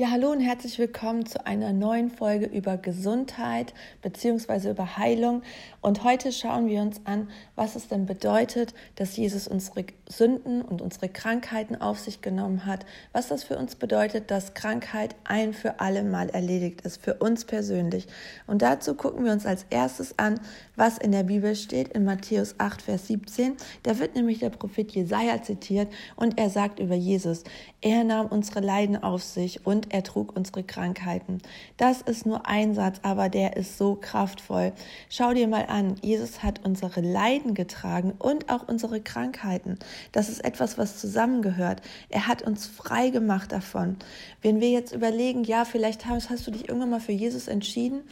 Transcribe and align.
Ja, 0.00 0.12
hallo 0.12 0.30
und 0.30 0.38
herzlich 0.38 0.78
willkommen 0.78 1.26
zu 1.26 1.44
einer 1.44 1.72
neuen 1.72 2.08
Folge 2.08 2.46
über 2.46 2.76
Gesundheit 2.76 3.74
bzw. 4.00 4.70
über 4.70 4.96
Heilung. 4.96 5.42
Und 5.80 6.04
heute 6.04 6.30
schauen 6.30 6.68
wir 6.68 6.82
uns 6.82 7.00
an, 7.04 7.28
was 7.56 7.74
es 7.74 7.88
denn 7.88 8.06
bedeutet, 8.06 8.74
dass 8.94 9.16
Jesus 9.16 9.48
unsere 9.48 9.86
Sünden 10.08 10.62
und 10.62 10.82
unsere 10.82 11.08
Krankheiten 11.08 11.74
auf 11.74 11.98
sich 11.98 12.22
genommen 12.22 12.64
hat. 12.64 12.86
Was 13.12 13.26
das 13.26 13.42
für 13.42 13.58
uns 13.58 13.74
bedeutet, 13.74 14.30
dass 14.30 14.54
Krankheit 14.54 15.16
ein 15.24 15.52
für 15.52 15.80
alle 15.80 16.04
Mal 16.04 16.28
erledigt 16.28 16.82
ist, 16.82 17.02
für 17.02 17.14
uns 17.14 17.44
persönlich. 17.44 18.06
Und 18.46 18.62
dazu 18.62 18.94
gucken 18.94 19.24
wir 19.24 19.32
uns 19.32 19.46
als 19.46 19.66
erstes 19.68 20.16
an, 20.16 20.38
was 20.76 20.98
in 20.98 21.10
der 21.10 21.24
Bibel 21.24 21.56
steht, 21.56 21.88
in 21.88 22.04
Matthäus 22.04 22.54
8, 22.58 22.82
Vers 22.82 23.08
17. 23.08 23.56
Da 23.82 23.98
wird 23.98 24.14
nämlich 24.14 24.38
der 24.38 24.50
Prophet 24.50 24.92
Jesaja 24.92 25.42
zitiert 25.42 25.92
und 26.14 26.38
er 26.38 26.50
sagt 26.50 26.78
über 26.78 26.94
Jesus, 26.94 27.42
er 27.80 28.04
nahm 28.04 28.26
unsere 28.26 28.60
Leiden 28.60 29.02
auf 29.02 29.24
sich 29.24 29.66
und 29.66 29.87
er 29.90 30.02
trug 30.02 30.36
unsere 30.36 30.62
Krankheiten. 30.62 31.38
Das 31.76 32.02
ist 32.02 32.26
nur 32.26 32.46
ein 32.46 32.74
Satz, 32.74 33.00
aber 33.02 33.28
der 33.28 33.56
ist 33.56 33.78
so 33.78 33.94
kraftvoll. 33.94 34.72
Schau 35.08 35.32
dir 35.34 35.48
mal 35.48 35.66
an, 35.66 35.96
Jesus 36.02 36.42
hat 36.42 36.64
unsere 36.64 37.00
Leiden 37.00 37.54
getragen 37.54 38.12
und 38.18 38.50
auch 38.50 38.68
unsere 38.68 39.00
Krankheiten. 39.00 39.78
Das 40.12 40.28
ist 40.28 40.44
etwas, 40.44 40.78
was 40.78 40.98
zusammengehört. 40.98 41.82
Er 42.08 42.26
hat 42.26 42.42
uns 42.42 42.66
frei 42.66 43.10
gemacht 43.10 43.52
davon. 43.52 43.96
Wenn 44.42 44.60
wir 44.60 44.70
jetzt 44.70 44.92
überlegen, 44.92 45.44
ja, 45.44 45.64
vielleicht 45.64 46.06
hast, 46.06 46.30
hast 46.30 46.46
du 46.46 46.50
dich 46.50 46.68
irgendwann 46.68 46.90
mal 46.90 47.00
für 47.00 47.12
Jesus 47.12 47.48
entschieden 47.48 48.02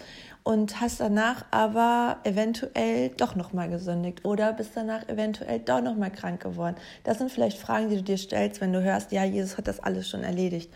und 0.46 0.80
hast 0.80 1.00
danach 1.00 1.44
aber 1.50 2.18
eventuell 2.22 3.08
doch 3.08 3.34
noch 3.34 3.52
mal 3.52 3.68
gesündigt 3.68 4.24
oder 4.24 4.52
bist 4.52 4.70
danach 4.76 5.08
eventuell 5.08 5.58
doch 5.58 5.80
noch 5.80 5.96
mal 5.96 6.08
krank 6.08 6.40
geworden. 6.40 6.76
Das 7.02 7.18
sind 7.18 7.32
vielleicht 7.32 7.58
Fragen, 7.58 7.88
die 7.88 7.96
du 7.96 8.04
dir 8.04 8.16
stellst, 8.16 8.60
wenn 8.60 8.72
du 8.72 8.80
hörst, 8.80 9.10
ja, 9.10 9.24
Jesus 9.24 9.58
hat 9.58 9.66
das 9.66 9.80
alles 9.80 10.08
schon 10.08 10.22
erledigt. 10.22 10.70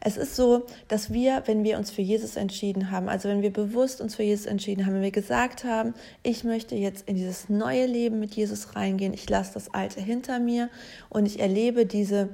Es 0.00 0.16
ist 0.16 0.36
so, 0.36 0.66
dass 0.88 1.12
wir, 1.12 1.42
wenn 1.46 1.64
wir 1.64 1.78
uns 1.78 1.90
für 1.90 2.02
Jesus 2.02 2.36
entschieden 2.36 2.90
haben, 2.90 3.08
also 3.08 3.28
wenn 3.28 3.42
wir 3.42 3.52
bewusst 3.52 4.00
uns 4.00 4.14
für 4.14 4.22
Jesus 4.22 4.46
entschieden 4.46 4.86
haben, 4.86 4.94
wenn 4.94 5.02
wir 5.02 5.10
gesagt 5.10 5.64
haben, 5.64 5.94
ich 6.22 6.44
möchte 6.44 6.74
jetzt 6.74 7.08
in 7.08 7.16
dieses 7.16 7.48
neue 7.48 7.86
Leben 7.86 8.20
mit 8.20 8.34
Jesus 8.34 8.76
reingehen, 8.76 9.14
ich 9.14 9.28
lasse 9.28 9.54
das 9.54 9.74
Alte 9.74 10.00
hinter 10.00 10.38
mir 10.38 10.68
und 11.08 11.26
ich 11.26 11.40
erlebe 11.40 11.86
diese 11.86 12.28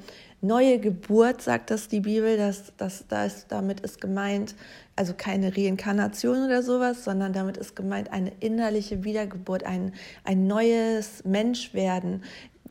neue 0.44 0.78
Geburt, 0.78 1.40
sagt 1.40 1.70
das 1.70 1.88
die 1.88 2.00
Bibel, 2.00 2.36
dass, 2.36 2.74
dass 2.76 3.06
da 3.08 3.24
ist, 3.24 3.46
damit 3.48 3.80
ist 3.80 4.00
gemeint, 4.00 4.54
also 4.94 5.14
keine 5.16 5.56
Reinkarnation 5.56 6.44
oder 6.44 6.62
sowas, 6.62 7.02
sondern 7.02 7.32
damit 7.32 7.56
ist 7.56 7.74
gemeint 7.74 8.12
eine 8.12 8.30
innerliche 8.40 9.04
Wiedergeburt, 9.04 9.64
ein, 9.64 9.92
ein 10.22 10.46
neues 10.46 11.24
Menschwerden, 11.24 12.22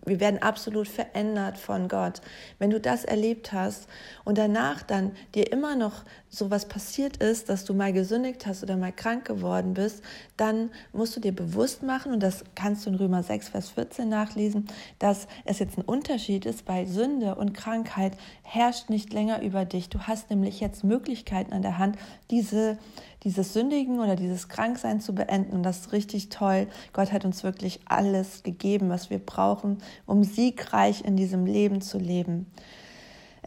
wir 0.06 0.20
werden 0.20 0.42
absolut 0.42 0.88
verändert 0.88 1.58
von 1.58 1.88
Gott. 1.88 2.22
Wenn 2.60 2.70
du 2.70 2.80
das 2.80 3.06
erlebt 3.06 3.54
hast 3.54 3.88
und 4.24 4.38
danach 4.38 4.84
dann 4.84 5.12
dir 5.36 5.52
immer 5.52 5.76
noch 5.76 6.04
sowas 6.30 6.68
passiert 6.68 7.18
ist, 7.18 7.50
dass 7.50 7.64
du 7.64 7.74
mal 7.74 7.94
gesündigt 7.94 8.46
hast 8.48 8.64
oder 8.64 8.76
mal 8.76 8.92
krank 8.92 9.26
geworden 9.26 9.74
bist, 9.76 10.04
dann 10.36 10.72
musst 10.92 11.16
du 11.16 11.20
dir 11.20 11.34
bewusst 11.34 11.84
machen, 11.84 12.12
und 12.12 12.22
das 12.22 12.44
kannst 12.56 12.86
du 12.86 12.90
in 12.90 12.96
Römer 12.96 13.24
6, 13.24 13.50
Vers 13.50 13.70
14 13.70 14.10
nachlesen, 14.10 14.68
dass 15.00 15.28
es 15.46 15.60
jetzt 15.60 15.78
ein 15.78 15.84
Unterschied 15.84 16.46
ist, 16.46 16.66
bei 16.66 16.86
Sünde 16.86 17.36
und 17.36 17.54
Krankheit 17.54 18.14
herrscht 18.42 18.90
nicht 18.90 19.14
länger 19.14 19.42
über 19.42 19.66
dich. 19.66 19.90
Du 19.90 20.00
hast 20.00 20.30
nämlich 20.30 20.60
jetzt 20.60 20.84
Möglichkeiten 20.84 21.54
an 21.54 21.62
der 21.62 21.78
Hand, 21.78 21.98
diese 22.32 22.78
dieses 23.24 23.54
Sündigen 23.54 24.00
oder 24.00 24.16
dieses 24.16 24.50
Kranksein 24.50 25.02
zu 25.02 25.14
beenden. 25.16 25.54
Und 25.54 25.64
das 25.64 25.80
ist 25.80 25.92
richtig 25.92 26.30
toll. 26.30 26.68
Gott 26.92 27.12
hat 27.12 27.26
uns 27.26 27.44
wirklich 27.44 27.80
alles 27.86 28.44
gegeben, 28.44 28.90
was 28.90 29.10
wir 29.10 29.20
brauchen, 29.20 29.78
um 30.06 30.24
siegreich 30.24 31.04
in 31.06 31.16
diesem 31.16 31.46
Leben 31.46 31.82
zu 31.82 31.98
leben. 31.98 32.48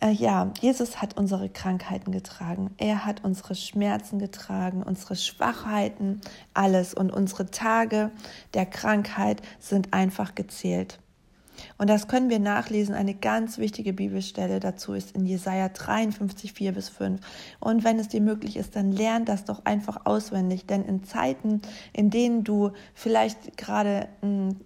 Äh, 0.01 0.11
ja, 0.11 0.53
Jesus 0.61 1.01
hat 1.01 1.17
unsere 1.17 1.49
Krankheiten 1.49 2.13
getragen. 2.13 2.71
Er 2.77 3.07
hat 3.07 3.25
unsere 3.25 3.55
Schmerzen 3.55 4.19
getragen, 4.19 4.83
unsere 4.83 5.17
Schwachheiten, 5.17 6.21
alles. 6.55 6.95
Und 6.95 7.11
unsere 7.11 7.51
Tage 7.51 8.11
der 8.55 8.67
Krankheit 8.67 9.43
sind 9.59 9.95
einfach 9.95 10.35
gezählt. 10.35 10.99
Und 11.79 11.91
das 11.91 12.09
können 12.09 12.31
wir 12.31 12.39
nachlesen. 12.39 12.95
Eine 12.95 13.15
ganz 13.15 13.59
wichtige 13.59 13.93
Bibelstelle 13.93 14.61
dazu 14.61 14.95
ist 14.95 15.17
in 15.17 15.27
Jesaja 15.27 15.69
53, 15.69 16.53
4 16.53 16.73
bis 16.73 16.89
5. 16.89 17.21
Und 17.61 17.85
wenn 17.85 17.99
es 17.99 18.09
dir 18.09 18.21
möglich 18.21 18.57
ist, 18.57 18.77
dann 18.77 18.93
lern 18.93 19.25
das 19.25 19.45
doch 19.45 19.65
einfach 19.65 20.01
auswendig. 20.05 20.67
Denn 20.67 20.85
in 20.85 21.05
Zeiten, 21.05 21.63
in 21.93 22.11
denen 22.11 22.45
du 22.45 22.73
vielleicht 22.95 23.57
gerade 23.57 24.09
hm, 24.23 24.57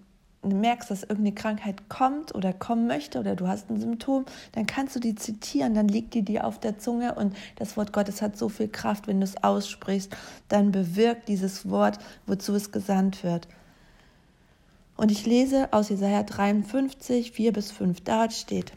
merkst, 0.43 0.91
dass 0.91 1.03
irgendeine 1.03 1.35
Krankheit 1.35 1.89
kommt 1.89 2.35
oder 2.35 2.53
kommen 2.53 2.87
möchte 2.87 3.21
oder 3.21 3.37
du 3.37 3.47
hast 3.47 3.71
ein 3.71 3.81
Symptom, 3.81 4.25
dann 4.53 4.67
kannst 4.67 4.97
du 4.97 5.01
die 5.01 5.15
zitieren, 5.15 5.75
dann 5.75 5.89
liegt 5.89 6.15
die 6.15 6.23
dir 6.23 6.47
auf 6.47 6.59
der 6.59 6.79
Zunge 6.79 7.15
und 7.15 7.37
das 7.57 7.77
Wort 7.77 7.93
Gottes 7.93 8.23
hat 8.23 8.39
so 8.39 8.49
viel 8.49 8.69
Kraft, 8.69 9.07
wenn 9.07 9.21
du 9.21 9.25
es 9.25 9.43
aussprichst, 9.43 10.17
dann 10.49 10.73
bewirkt 10.73 11.29
dieses 11.29 11.69
Wort, 11.69 11.99
wozu 12.27 12.55
es 12.55 12.73
gesandt 12.73 13.23
wird. 13.23 13.49
Und 15.01 15.11
ich 15.11 15.25
lese 15.25 15.73
aus 15.73 15.89
Jesaja 15.89 16.25
53, 16.25 17.33
4 17.33 17.55
bis 17.55 17.73
5. 17.73 18.03
Dort 18.03 18.35
steht, 18.35 18.75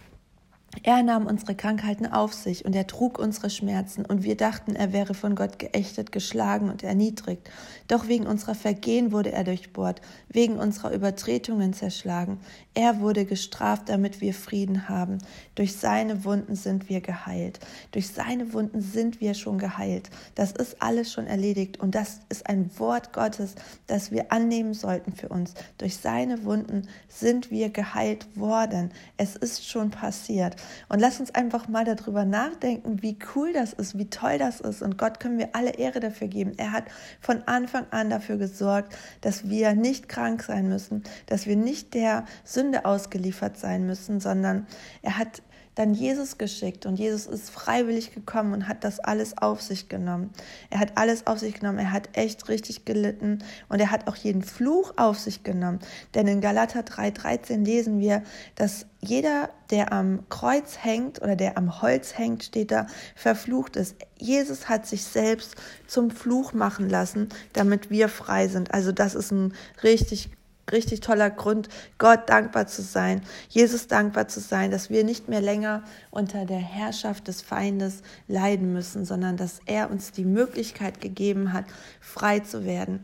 er 0.81 1.03
nahm 1.03 1.28
unsere 1.28 1.53
Krankheiten 1.53 2.07
auf 2.07 2.34
sich 2.34 2.66
und 2.66 2.75
er 2.75 2.88
trug 2.88 3.19
unsere 3.19 3.50
Schmerzen, 3.50 4.06
und 4.06 4.23
wir 4.23 4.35
dachten, 4.35 4.75
er 4.75 4.91
wäre 4.91 5.13
von 5.13 5.35
Gott 5.35 5.59
geächtet, 5.59 6.11
geschlagen 6.11 6.69
und 6.69 6.84
erniedrigt. 6.84 7.50
Doch 7.88 8.07
wegen 8.07 8.25
unserer 8.25 8.56
Vergehen 8.56 9.11
wurde 9.11 9.31
er 9.31 9.44
durchbohrt, 9.44 10.01
wegen 10.29 10.57
unserer 10.57 10.91
Übertretungen 10.91 11.73
zerschlagen. 11.73 12.39
Er 12.73 13.01
wurde 13.01 13.25
gestraft, 13.25 13.88
damit 13.88 14.19
wir 14.19 14.34
Frieden 14.34 14.89
haben. 14.89 15.19
Durch 15.53 15.75
seine 15.75 16.25
Wunden 16.25 16.56
sind 16.56 16.90
wir 16.90 17.01
geheilt. 17.01 17.59
Durch 17.91 18.07
seine 18.07 18.53
Wunden 18.53 18.81
sind 18.81 19.22
wir 19.22 19.35
schon 19.35 19.59
geheilt. 19.59 20.09
Das 20.34 20.53
ist 20.53 20.81
alles 20.81 21.11
schon 21.11 21.28
erledigt 21.28 21.79
und 21.79 21.94
das 21.94 22.22
ist 22.29 22.47
ein 22.47 22.72
Wort 22.79 23.13
Gottes, 23.13 23.55
das 23.85 24.11
wir 24.11 24.31
annehmen 24.31 24.73
sollten 24.73 25.13
für 25.13 25.29
uns. 25.29 25.53
Durch 25.78 25.97
seine 25.97 26.45
Wunden 26.45 26.88
sind 27.09 27.51
wir 27.51 27.69
geheilt 27.69 28.25
worden. 28.35 28.91
Es 29.17 29.35
ist 29.35 29.67
schon 29.67 29.91
passiert. 29.91 30.55
Und 30.90 31.00
lass 31.00 31.19
uns 31.19 31.34
einfach 31.34 31.68
mal 31.68 31.85
darüber 31.85 32.25
nachdenken, 32.25 33.01
wie 33.01 33.18
cool 33.35 33.53
das 33.53 33.74
ist, 33.74 33.97
wie 33.97 34.09
toll 34.09 34.38
das 34.38 34.59
ist. 34.59 34.81
Und 34.81 34.97
Gott 34.97 35.19
können 35.19 35.38
wir 35.38 35.50
alle 35.53 35.72
Ehre 35.72 36.00
dafür 36.00 36.28
geben. 36.28 36.53
Er 36.57 36.72
hat 36.72 36.85
von 37.19 37.44
Anfang 37.46 37.85
an 37.91 38.09
dafür 38.09 38.38
gesorgt, 38.38 38.96
dass 39.22 39.50
wir 39.50 39.73
nicht 39.73 40.09
krank 40.09 40.44
sein 40.44 40.68
müssen, 40.68 41.03
dass 41.28 41.46
wir 41.47 41.56
nicht 41.56 41.94
der 41.94 42.25
Sünde 42.44 42.85
ausgeliefert 42.85 43.57
sein 43.57 43.85
müssen, 43.85 44.19
sondern 44.19 44.68
er 45.02 45.18
hat 45.18 45.41
dann 45.75 45.94
Jesus 45.94 46.38
geschickt 46.38 46.85
und 46.85 46.97
Jesus 46.97 47.25
ist 47.25 47.50
freiwillig 47.50 48.13
gekommen 48.13 48.53
und 48.53 48.67
hat 48.67 48.84
das 48.84 49.00
alles 49.00 49.38
auf 49.38 49.61
sich 49.61 49.89
genommen. 49.89 50.29
Er 50.69 50.79
hat 50.79 50.97
alles 50.97 51.28
auf 51.28 51.39
sich 51.39 51.56
genommen, 51.56 51.79
er 51.79 51.91
hat 51.91 52.09
echt 52.13 52.47
richtig 52.50 52.85
gelitten 52.85 53.39
und 53.69 53.79
er 53.79 53.91
hat 53.91 54.07
auch 54.07 54.16
jeden 54.16 54.44
Fluch 54.44 54.94
auf 54.97 55.19
sich 55.19 55.44
genommen. 55.44 55.79
Denn 56.13 56.28
in 56.28 56.41
Galater 56.41 56.84
3:13 56.84 57.66
lesen 57.66 58.00
wir, 58.00 58.23
dass 58.56 58.85
jeder, 59.00 59.50
der 59.69 59.91
am 59.91 60.29
Kreuz 60.29 60.78
hängt 60.81 61.22
oder 61.22 61.35
der 61.35 61.57
am 61.57 61.81
Holz 61.81 62.17
hängt, 62.17 62.44
steht 62.44 62.72
da, 62.72 62.88
verflucht 63.16 63.75
ist. 63.75 63.95
Jesus 64.17 64.69
hat 64.69 64.85
sich 64.85 65.03
selbst 65.03 65.55
zum 65.88 66.09
Fluch 66.09 66.53
machen 66.53 66.90
lassen, 66.90 67.29
damit 67.53 67.90
wir 67.90 68.07
frei 68.07 68.47
sind. 68.47 68.73
Also 68.73 68.91
das 68.91 69.16
ist 69.16 69.31
ein 69.31 69.53
richtig 69.84 70.29
richtig 70.72 71.01
toller 71.01 71.29
Grund, 71.29 71.69
Gott 71.97 72.29
dankbar 72.29 72.68
zu 72.68 72.81
sein, 72.81 73.22
Jesus 73.50 73.88
dankbar 73.88 74.28
zu 74.28 74.40
sein, 74.40 74.72
dass 74.72 74.90
wir 74.90 75.03
nicht 75.03 75.28
mehr 75.28 75.41
länger 75.41 75.84
unter 76.12 76.46
der 76.46 76.59
Herrschaft 76.59 77.28
des 77.28 77.41
Feindes 77.41 78.01
leiden 78.28 78.73
müssen, 78.73 79.06
sondern 79.06 79.38
dass 79.38 79.59
er 79.66 79.91
uns 79.91 80.12
die 80.12 80.25
Möglichkeit 80.25 81.02
gegeben 81.02 81.53
hat, 81.53 81.66
frei 82.00 82.40
zu 82.40 82.66
werden. 82.66 83.02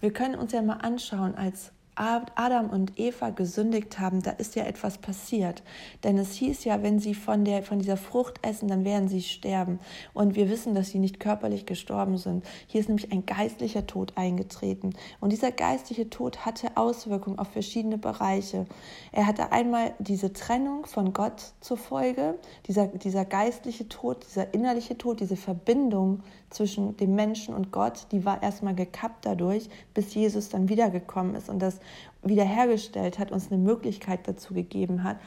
Wir 0.00 0.12
können 0.12 0.34
uns 0.34 0.52
ja 0.52 0.62
mal 0.62 0.74
anschauen, 0.74 1.34
als 1.34 1.72
Adam 1.96 2.68
und 2.68 2.98
Eva 2.98 3.30
gesündigt 3.30 3.98
haben, 3.98 4.22
da 4.22 4.32
ist 4.32 4.54
ja 4.54 4.64
etwas 4.64 4.98
passiert. 4.98 5.62
Denn 6.04 6.18
es 6.18 6.32
hieß 6.32 6.64
ja, 6.64 6.82
wenn 6.82 6.98
sie 6.98 7.14
von, 7.14 7.44
der, 7.44 7.62
von 7.62 7.78
dieser 7.78 7.96
Frucht 7.96 8.38
essen, 8.42 8.68
dann 8.68 8.84
werden 8.84 9.08
sie 9.08 9.22
sterben. 9.22 9.80
Und 10.12 10.36
wir 10.36 10.50
wissen, 10.50 10.74
dass 10.74 10.90
sie 10.90 10.98
nicht 10.98 11.18
körperlich 11.20 11.64
gestorben 11.64 12.18
sind. 12.18 12.44
Hier 12.66 12.82
ist 12.82 12.88
nämlich 12.88 13.12
ein 13.12 13.24
geistlicher 13.24 13.86
Tod 13.86 14.12
eingetreten. 14.16 14.94
Und 15.20 15.32
dieser 15.32 15.52
geistliche 15.52 16.10
Tod 16.10 16.44
hatte 16.44 16.76
Auswirkungen 16.76 17.38
auf 17.38 17.48
verschiedene 17.48 17.96
Bereiche. 17.96 18.66
Er 19.12 19.26
hatte 19.26 19.50
einmal 19.50 19.94
diese 19.98 20.34
Trennung 20.34 20.84
von 20.84 21.14
Gott 21.14 21.54
zur 21.60 21.78
Folge, 21.78 22.38
dieser, 22.66 22.88
dieser 22.88 23.24
geistliche 23.24 23.88
Tod, 23.88 24.26
dieser 24.28 24.52
innerliche 24.52 24.98
Tod, 24.98 25.20
diese 25.20 25.36
Verbindung 25.36 26.22
zwischen 26.50 26.96
dem 26.96 27.14
Menschen 27.14 27.54
und 27.54 27.72
Gott, 27.72 28.06
die 28.12 28.24
war 28.24 28.42
erstmal 28.42 28.74
gekappt 28.74 29.26
dadurch, 29.26 29.68
bis 29.94 30.14
Jesus 30.14 30.48
dann 30.48 30.68
wiedergekommen 30.68 31.34
ist 31.34 31.48
und 31.48 31.58
das 31.58 31.80
wiederhergestellt 32.22 33.18
hat, 33.18 33.32
uns 33.32 33.50
eine 33.50 33.60
Möglichkeit 33.60 34.20
dazu 34.26 34.54
gegeben 34.54 35.04
hat. 35.04 35.18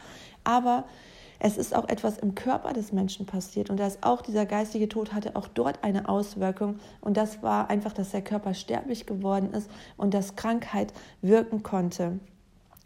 Aber 0.44 0.86
es 1.40 1.58
ist 1.58 1.74
auch 1.74 1.88
etwas 1.88 2.18
im 2.18 2.36
Körper 2.36 2.74
des 2.74 2.92
Menschen 2.92 3.26
passiert 3.26 3.70
und 3.70 3.80
da 3.80 3.90
auch 4.02 4.22
dieser 4.22 4.46
geistige 4.46 4.90
Tod 4.90 5.14
hatte 5.14 5.36
auch 5.38 5.48
dort 5.48 5.84
eine 5.84 6.10
Auswirkung 6.10 6.80
und 7.00 7.16
das 7.16 7.42
war 7.42 7.70
einfach, 7.70 7.94
dass 7.94 8.12
der 8.12 8.22
Körper 8.22 8.54
sterblich 8.54 9.06
geworden 9.06 9.54
ist 9.54 9.72
und 9.96 10.14
dass 10.14 10.36
Krankheit 10.36 10.94
wirken 11.22 11.64
konnte. 11.64 12.20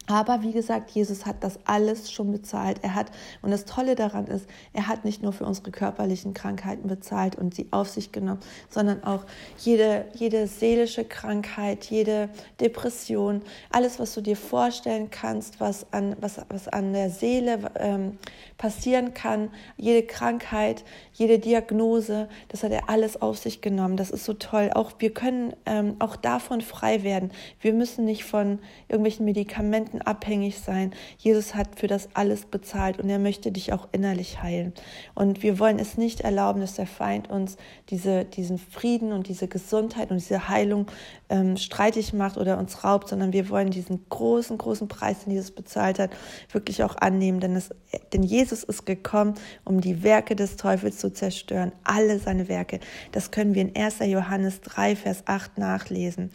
Aber 0.06 0.42
wie 0.42 0.52
gesagt, 0.52 0.90
Jesus 0.90 1.24
hat 1.24 1.42
das 1.42 1.58
alles 1.64 2.12
schon 2.12 2.30
bezahlt. 2.30 2.78
Er 2.82 2.94
hat, 2.94 3.10
und 3.40 3.50
das 3.50 3.64
Tolle 3.64 3.94
daran 3.94 4.26
ist, 4.26 4.46
er 4.74 4.86
hat 4.86 5.04
nicht 5.04 5.22
nur 5.22 5.32
für 5.32 5.46
unsere 5.46 5.70
körperlichen 5.70 6.34
Krankheiten 6.34 6.88
bezahlt 6.88 7.36
und 7.36 7.54
sie 7.54 7.68
auf 7.70 7.88
sich 7.88 8.12
genommen, 8.12 8.40
sondern 8.68 9.02
auch 9.02 9.24
jede, 9.58 10.04
jede 10.14 10.46
seelische 10.46 11.04
Krankheit, 11.04 11.86
jede 11.86 12.28
Depression, 12.60 13.40
alles, 13.70 13.98
was 13.98 14.12
du 14.14 14.20
dir 14.20 14.36
vorstellen 14.36 15.10
kannst, 15.10 15.60
was 15.60 15.86
an, 15.92 16.16
was, 16.20 16.40
was 16.50 16.68
an 16.68 16.92
der 16.92 17.08
Seele 17.08 17.58
ähm, 17.76 18.18
passieren 18.58 19.14
kann, 19.14 19.50
jede 19.76 20.06
Krankheit, 20.06 20.84
jede 21.12 21.38
Diagnose, 21.38 22.28
das 22.48 22.62
hat 22.62 22.72
er 22.72 22.90
alles 22.90 23.20
auf 23.20 23.38
sich 23.38 23.60
genommen. 23.60 23.96
Das 23.96 24.10
ist 24.10 24.24
so 24.24 24.34
toll. 24.34 24.70
Auch 24.74 24.92
wir 24.98 25.14
können 25.14 25.54
ähm, 25.66 25.96
auch 25.98 26.16
davon 26.16 26.60
frei 26.60 27.02
werden. 27.02 27.30
Wir 27.60 27.72
müssen 27.72 28.04
nicht 28.04 28.24
von 28.24 28.58
irgendwelchen 28.88 29.24
Medikamenten 29.24 29.93
Krankheiten 29.94 30.02
abhängig 30.02 30.60
sein. 30.60 30.92
Jesus 31.18 31.54
hat 31.54 31.78
für 31.78 31.86
das 31.86 32.08
alles 32.14 32.46
bezahlt 32.46 32.98
und 32.98 33.08
er 33.08 33.18
möchte 33.18 33.52
dich 33.52 33.72
auch 33.72 33.88
innerlich 33.92 34.42
heilen. 34.42 34.72
Und 35.14 35.42
wir 35.42 35.58
wollen 35.58 35.78
es 35.78 35.96
nicht 35.96 36.20
erlauben, 36.20 36.60
dass 36.60 36.74
der 36.74 36.86
Feind 36.86 37.30
uns 37.30 37.56
diese, 37.90 38.24
diesen 38.24 38.58
Frieden 38.58 39.12
und 39.12 39.28
diese 39.28 39.48
Gesundheit 39.48 40.10
und 40.10 40.18
diese 40.18 40.48
Heilung 40.48 40.86
ähm, 41.28 41.56
streitig 41.56 42.12
macht 42.12 42.36
oder 42.36 42.58
uns 42.58 42.84
raubt, 42.84 43.08
sondern 43.08 43.32
wir 43.32 43.48
wollen 43.50 43.70
diesen 43.70 44.04
großen, 44.08 44.58
großen 44.58 44.88
Preis, 44.88 45.24
den 45.24 45.32
Jesus 45.32 45.50
bezahlt 45.50 45.98
hat, 45.98 46.10
wirklich 46.52 46.82
auch 46.82 46.96
annehmen. 46.96 47.40
Denn, 47.40 47.56
es, 47.56 47.70
denn 48.12 48.22
Jesus 48.22 48.64
ist 48.64 48.86
gekommen, 48.86 49.34
um 49.64 49.80
die 49.80 50.02
Werke 50.02 50.36
des 50.36 50.56
Teufels 50.56 50.98
zu 50.98 51.12
zerstören, 51.12 51.72
alle 51.84 52.18
seine 52.18 52.48
Werke. 52.48 52.80
Das 53.12 53.30
können 53.30 53.54
wir 53.54 53.62
in 53.62 53.76
1. 53.76 54.00
Johannes 54.00 54.60
3, 54.60 54.96
Vers 54.96 55.22
8 55.26 55.58
nachlesen. 55.58 56.30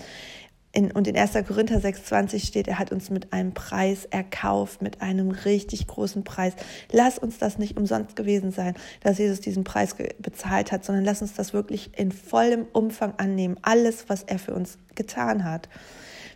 In, 0.72 0.92
und 0.92 1.08
in 1.08 1.18
1. 1.18 1.34
Korinther 1.48 1.80
6,20 1.80 2.46
steht, 2.46 2.68
er 2.68 2.78
hat 2.78 2.92
uns 2.92 3.10
mit 3.10 3.34
einem 3.34 3.56
Preis 3.56 4.06
erkauft, 4.06 4.84
mit 4.84 5.02
einem 5.02 5.32
richtig 5.32 5.88
großen 5.88 6.24
Preis. 6.24 6.54
Lass 6.92 7.18
uns 7.18 7.40
das 7.40 7.58
nicht 7.58 7.76
umsonst 7.76 8.16
gewesen 8.16 8.52
sein, 8.52 8.76
dass 9.02 9.18
Jesus 9.18 9.40
diesen 9.40 9.64
Preis 9.64 9.96
bezahlt 10.20 10.72
hat, 10.72 10.86
sondern 10.86 11.06
lass 11.06 11.24
uns 11.24 11.34
das 11.34 11.54
wirklich 11.54 11.98
in 11.98 12.12
vollem 12.12 12.68
Umfang 12.72 13.14
annehmen. 13.18 13.58
Alles, 13.64 14.10
was 14.10 14.22
er 14.24 14.38
für 14.38 14.54
uns 14.54 14.78
getan 14.94 15.44
hat. 15.44 15.70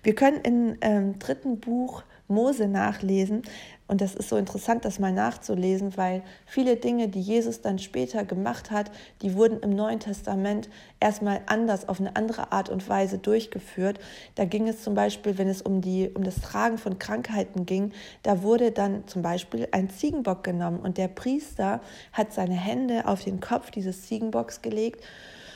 Wir 0.01 0.15
können 0.15 0.41
im 0.41 0.77
ähm, 0.81 1.19
dritten 1.19 1.59
Buch 1.59 2.03
Mose 2.27 2.67
nachlesen, 2.67 3.43
und 3.93 4.01
das 4.01 4.15
ist 4.15 4.29
so 4.29 4.37
interessant, 4.37 4.85
das 4.85 4.97
mal 4.97 5.13
nachzulesen, 5.13 5.95
weil 5.97 6.23
viele 6.47 6.77
Dinge, 6.77 7.09
die 7.09 7.21
Jesus 7.21 7.61
dann 7.61 7.77
später 7.77 8.25
gemacht 8.25 8.71
hat, 8.71 8.89
die 9.21 9.35
wurden 9.35 9.59
im 9.59 9.69
Neuen 9.69 9.99
Testament 9.99 10.67
erstmal 10.99 11.41
anders, 11.45 11.87
auf 11.87 11.99
eine 11.99 12.15
andere 12.15 12.51
Art 12.51 12.69
und 12.69 12.89
Weise 12.89 13.19
durchgeführt. 13.19 13.99
Da 14.33 14.45
ging 14.45 14.67
es 14.67 14.81
zum 14.81 14.95
Beispiel, 14.95 15.37
wenn 15.37 15.47
es 15.47 15.61
um, 15.61 15.81
die, 15.81 16.09
um 16.11 16.23
das 16.23 16.41
Tragen 16.41 16.79
von 16.79 16.97
Krankheiten 16.97 17.67
ging, 17.67 17.91
da 18.23 18.41
wurde 18.41 18.71
dann 18.71 19.07
zum 19.07 19.21
Beispiel 19.21 19.67
ein 19.71 19.91
Ziegenbock 19.91 20.43
genommen 20.43 20.79
und 20.79 20.97
der 20.97 21.07
Priester 21.07 21.79
hat 22.13 22.33
seine 22.33 22.55
Hände 22.55 23.05
auf 23.05 23.23
den 23.23 23.41
Kopf 23.41 23.69
dieses 23.69 24.07
Ziegenbocks 24.07 24.63
gelegt 24.63 25.03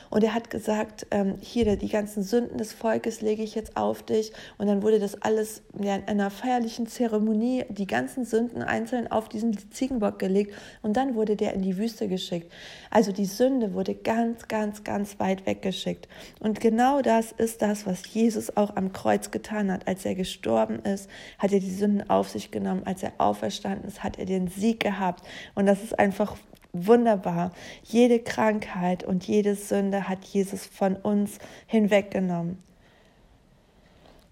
und 0.09 0.24
er 0.24 0.33
hat 0.33 0.50
gesagt, 0.50 1.07
ähm, 1.12 1.36
hier, 1.42 1.75
die 1.75 1.89
ganzen 1.89 2.24
Sünden 2.24 2.57
des 2.57 2.74
Volkes 2.74 3.21
lege 3.21 3.44
ich 3.44 3.56
jetzt 3.56 3.75
auf 3.75 4.04
dich. 4.04 4.31
Und 4.57 4.68
dann 4.68 4.81
wurde 4.81 5.00
das 5.00 5.21
alles 5.21 5.62
ja, 5.81 5.95
in 5.95 6.07
einer 6.07 6.30
feierlichen 6.30 6.88
Zeremonie, 6.88 7.65
die 7.69 7.88
ganzen 7.88 8.25
Sünden 8.25 8.62
einzeln 8.62 9.12
auf 9.12 9.30
diesen 9.30 9.57
Ziegenbock 9.71 10.19
gelegt. 10.19 10.54
Und 10.81 10.98
dann 10.98 11.15
wurde 11.15 11.36
der 11.36 11.54
in 11.54 11.62
die 11.62 11.77
Wüste 11.77 12.07
geschickt. 12.07 12.51
Also 12.89 13.12
die 13.12 13.25
Sünde 13.25 13.74
wurde 13.74 13.95
ganz, 13.95 14.48
ganz, 14.48 14.83
ganz 14.83 15.19
weit 15.19 15.45
weggeschickt. 15.45 16.07
Und 16.39 16.59
genau 16.59 17.01
das 17.01 17.31
ist 17.31 17.62
das, 17.62 17.86
was 17.86 18.13
Jesus 18.13 18.56
auch 18.56 18.75
am 18.75 18.94
Kreuz 18.94 19.31
getan 19.31 19.71
hat. 19.71 19.88
Als 19.88 20.06
er 20.06 20.15
gestorben 20.15 20.80
ist, 20.80 21.09
hat 21.38 21.51
er 21.51 21.59
die 21.59 21.71
Sünden 21.71 22.09
auf 22.09 22.30
sich 22.30 22.51
genommen. 22.51 22.83
Als 22.86 23.04
er 23.04 23.13
auferstanden 23.18 23.88
ist, 23.88 24.04
hat 24.04 24.18
er 24.18 24.25
den 24.25 24.48
Sieg 24.48 24.80
gehabt. 24.80 25.25
Und 25.56 25.65
das 25.65 25.83
ist 25.83 25.98
einfach 26.00 26.38
wunderbar. 26.74 27.52
Jede 27.84 28.19
Krankheit 28.19 29.04
und 29.04 29.28
jede 29.28 29.56
Sünde 29.56 30.08
hat 30.08 30.25
Jesus 30.25 30.66
von 30.66 30.96
uns 30.96 31.40
hinweggenommen. 31.66 32.58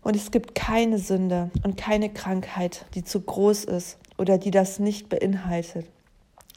Und 0.01 0.15
es 0.15 0.29
gibt 0.29 0.53
keine 0.53 0.99
Sünde 0.99 1.49
und 1.63 1.77
keine 1.77 2.09
Krankheit, 2.09 2.85
die 2.93 3.03
zu 3.03 3.21
groß 3.21 3.63
ist 3.65 3.97
oder 4.17 4.37
die 4.37 4.51
das 4.51 4.77
nicht 4.79 5.09
beinhaltet. 5.09 5.87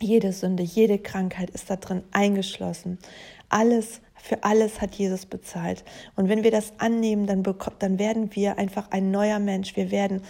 Jede 0.01 0.33
Sünde, 0.33 0.63
jede 0.63 0.99
Krankheit 0.99 1.51
ist 1.51 1.71
da 1.71 1.77
drin 1.77 2.03
eingeschlossen. 2.13 2.99
Alles 3.49 4.01
für 4.23 4.45
alles 4.45 4.81
hat 4.81 4.95
Jesus 4.95 5.27
bezahlt. 5.27 5.85
Und 6.17 6.29
wenn 6.29 6.43
wir 6.43 6.51
das 6.51 6.73
annehmen, 6.79 7.27
dann, 7.27 7.43
dann 7.79 7.99
werden 7.99 8.35
wir 8.35 8.59
einfach 8.59 8.91
ein 8.91 9.11
neuer 9.11 9.39
Mensch. 9.39 9.77
Wir 9.77 9.91
werden 9.91 10.23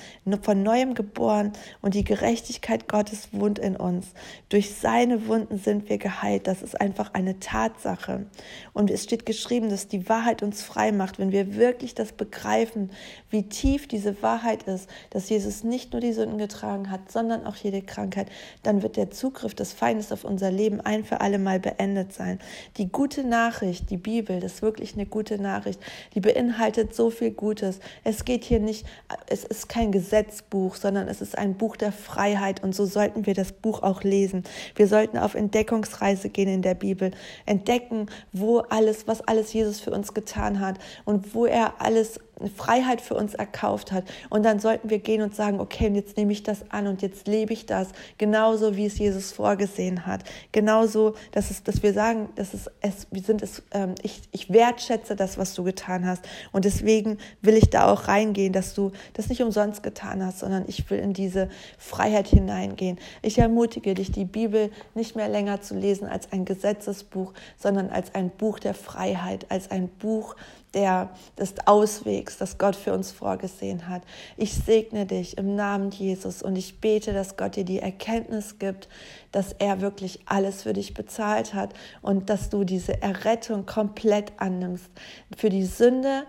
von 0.43 0.63
neuem 0.63 0.95
geboren 0.95 1.53
und 1.81 1.95
die 1.95 2.05
Gerechtigkeit 2.05 2.89
Gottes 2.89 3.29
wohnt 3.33 3.59
in 3.59 3.77
uns. 3.77 4.07
Durch 4.49 4.75
seine 4.75 5.27
Wunden 5.27 5.59
sind 5.59 5.89
wir 5.89 5.99
geheilt. 5.99 6.47
Das 6.47 6.63
ist 6.63 6.81
einfach 6.81 7.15
eine 7.15 7.41
Tatsache. 7.41 8.27
Und 8.73 8.91
es 8.91 9.05
steht 9.05 9.27
geschrieben, 9.27 9.69
dass 9.69 9.89
die 9.89 10.09
Wahrheit 10.09 10.43
uns 10.43 10.63
frei 10.63 10.93
macht. 10.93 11.19
Wenn 11.19 11.33
wir 11.33 11.57
wirklich 11.57 11.95
das 11.95 12.13
begreifen, 12.13 12.91
wie 13.31 13.49
tief 13.49 13.89
diese 13.89 14.23
Wahrheit 14.23 14.65
ist, 14.65 14.89
dass 15.11 15.29
Jesus 15.29 15.65
nicht 15.65 15.93
nur 15.93 16.01
die 16.01 16.13
Sünden 16.13 16.39
getragen 16.39 16.91
hat, 16.91 17.11
sondern 17.11 17.47
auch 17.47 17.57
jede 17.57 17.83
Krankheit, 17.83 18.29
dann 18.63 18.83
wird 18.83 18.97
der 18.97 19.11
Zugriff 19.11 19.55
des 19.55 19.73
Feindes 19.73 20.13
auf 20.13 20.25
unser 20.25 20.51
Leben 20.51 20.81
ein 20.81 21.05
für 21.05 21.21
alle 21.21 21.39
Mal 21.39 21.61
beendet 21.61 22.13
sein. 22.13 22.39
Die 22.77 22.91
gute 22.91 23.25
Nachricht, 23.25 23.78
Nachricht, 23.79 23.91
die 23.91 23.97
Bibel, 23.97 24.41
das 24.41 24.55
ist 24.55 24.63
wirklich 24.63 24.95
eine 24.95 25.07
gute 25.07 25.41
Nachricht. 25.41 25.81
Die 26.15 26.21
beinhaltet 26.21 26.95
so 26.95 27.11
viel 27.11 27.31
Gutes. 27.31 27.81
Es 28.05 28.25
geht 28.25 28.45
hier 28.45 28.61
nicht, 28.61 28.87
es 29.29 29.45
ist 29.45 29.69
kein 29.69 29.93
Gesetzbuch, 29.93 30.75
sondern 30.75 31.09
es 31.09 31.21
ist 31.21 31.37
ein 31.37 31.55
Buch 31.55 31.77
der 31.77 31.93
Freiheit 31.93 32.63
und 32.63 32.75
so 32.75 32.87
sollten 32.87 33.27
wir 33.27 33.35
das 33.35 33.53
Buch 33.53 33.83
auch 33.83 34.03
lesen. 34.03 34.45
Wir 34.75 34.89
sollten 34.89 35.19
auf 35.19 35.35
Entdeckungsreise 35.35 36.29
gehen 36.29 36.49
in 36.49 36.63
der 36.63 36.75
Bibel, 36.75 37.11
entdecken, 37.47 38.07
wo 38.33 38.59
alles, 38.59 39.07
was 39.07 39.21
alles 39.23 39.53
Jesus 39.53 39.81
für 39.81 39.91
uns 39.91 40.15
getan 40.15 40.61
hat 40.61 40.79
und 41.05 41.35
wo 41.35 41.47
er 41.47 41.81
alles 41.81 42.21
Freiheit 42.55 43.01
für 43.01 43.15
uns 43.15 43.35
erkauft 43.35 43.93
hat. 43.93 44.05
Und 44.31 44.45
dann 44.45 44.61
sollten 44.61 44.91
wir 44.91 44.99
gehen 44.99 45.23
und 45.23 45.35
sagen, 45.35 45.61
okay, 45.61 45.91
jetzt 45.93 46.17
nehme 46.17 46.33
ich 46.33 46.43
das 46.43 46.71
an 46.71 46.87
und 46.87 47.03
jetzt 47.03 47.27
lebe 47.27 47.53
ich 47.53 47.67
das, 47.67 47.89
genauso 48.17 48.77
wie 48.77 48.87
es 48.87 48.99
Jesus 48.99 49.33
vorgesehen 49.33 50.07
hat. 50.07 50.23
Genauso, 50.53 51.15
dass, 51.33 51.51
es, 51.51 51.63
dass 51.63 51.83
wir 51.83 51.93
sagen, 51.93 52.29
dass 52.37 52.55
es, 52.55 52.71
es, 52.81 53.07
wir 53.11 53.23
sind 53.23 53.43
es, 53.43 53.63
ähm, 53.73 53.95
ich, 54.03 54.23
ich 54.33 54.53
wertschätze 54.53 55.17
das, 55.17 55.39
was 55.39 55.55
du 55.55 55.65
getan 55.65 56.07
hast. 56.07 56.25
Und 56.53 56.65
deswegen 56.65 57.19
will 57.43 57.55
ich 57.55 57.71
da 57.71 57.93
auch 57.93 58.09
reingehen, 58.09 58.53
dass 58.53 58.75
du 58.75 58.93
das 59.15 59.29
nicht 59.29 59.43
umsonst 59.43 59.83
getan 59.83 60.25
hast, 60.25 60.39
sondern 60.39 60.65
ich 60.69 60.89
will 60.91 60.99
in 60.99 61.13
diese 61.13 61.49
Freiheit 61.79 62.29
hineingehen. 62.29 62.99
Ich 63.23 63.39
ermutige 63.39 63.95
dich, 63.95 64.13
die 64.13 64.25
Bibel 64.25 64.71
nicht 64.95 65.17
mehr 65.17 65.29
länger 65.29 65.61
zu 65.61 65.75
lesen 65.75 66.07
als 66.07 66.33
ein 66.33 66.45
Gesetzesbuch, 66.45 67.33
sondern 67.57 67.91
als 67.91 68.15
ein 68.15 68.31
Buch 68.31 68.59
der 68.59 68.75
Freiheit, 68.75 69.47
als 69.51 69.71
ein 69.71 69.89
Buch, 69.89 70.37
der, 70.75 71.11
des 71.39 71.55
Auswegs, 71.67 72.37
das 72.37 72.59
Gott 72.59 72.77
für 72.77 72.93
uns 72.93 73.11
vorgesehen 73.11 73.89
hat. 73.89 74.03
Ich 74.37 74.55
segne 74.55 75.07
dich 75.07 75.39
im 75.39 75.55
Namen 75.55 75.91
Jesus 75.91 76.43
und 76.43 76.57
ich 76.57 76.81
bete, 76.81 77.13
dass 77.13 77.37
Gott 77.37 77.57
dir 77.57 77.65
die 77.65 77.79
Erkenntnis 77.79 78.59
gibt, 78.59 78.89
dass 79.33 79.53
er 79.53 79.81
wirklich 79.81 80.21
alles 80.27 80.63
für 80.63 80.73
dich 80.73 80.95
bezahlt 80.95 81.55
hat 81.55 81.75
und 82.03 82.31
dass 82.31 82.51
du 82.51 82.65
diese 82.65 83.01
Errettung 83.03 83.67
komplett 83.67 84.33
annimmst. 84.39 84.91
Für 85.37 85.49
die 85.49 85.65
Sünde, 85.65 86.25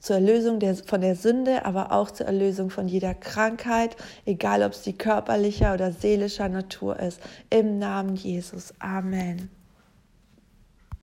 zur 0.00 0.16
Erlösung 0.16 0.58
der, 0.58 0.74
von 0.76 1.02
der 1.02 1.14
Sünde, 1.14 1.66
aber 1.66 1.92
auch 1.92 2.10
zur 2.10 2.26
Erlösung 2.26 2.70
von 2.70 2.88
jeder 2.88 3.14
Krankheit, 3.14 3.96
egal 4.24 4.62
ob 4.62 4.74
sie 4.74 4.94
körperlicher 4.94 5.74
oder 5.74 5.92
seelischer 5.92 6.48
Natur 6.48 6.98
ist. 6.98 7.20
Im 7.50 7.78
Namen 7.78 8.16
Jesus. 8.16 8.72
Amen. 8.78 9.59